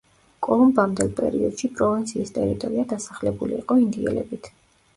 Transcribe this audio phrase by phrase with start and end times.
[0.45, 4.55] კოლუმბამდელ პერიოდში პროვინციის ტერიტორია დასახლებული იყო ინდიელებით.